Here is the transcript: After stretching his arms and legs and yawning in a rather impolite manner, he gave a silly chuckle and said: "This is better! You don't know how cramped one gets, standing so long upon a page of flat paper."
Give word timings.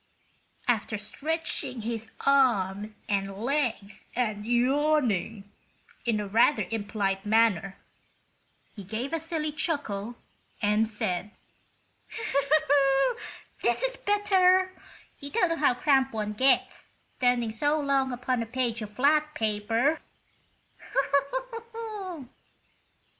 After 0.67 0.97
stretching 0.97 1.81
his 1.81 2.09
arms 2.21 2.95
and 3.07 3.37
legs 3.37 4.05
and 4.15 4.47
yawning 4.47 5.43
in 6.05 6.19
a 6.19 6.25
rather 6.27 6.65
impolite 6.71 7.23
manner, 7.23 7.77
he 8.75 8.83
gave 8.83 9.13
a 9.13 9.19
silly 9.19 9.51
chuckle 9.51 10.15
and 10.59 10.89
said: 10.89 11.29
"This 13.61 13.83
is 13.83 13.95
better! 13.97 14.73
You 15.19 15.29
don't 15.29 15.49
know 15.49 15.57
how 15.57 15.75
cramped 15.75 16.13
one 16.13 16.33
gets, 16.33 16.87
standing 17.07 17.51
so 17.51 17.79
long 17.79 18.11
upon 18.11 18.41
a 18.41 18.47
page 18.47 18.81
of 18.81 18.91
flat 18.95 19.35
paper." 19.35 20.01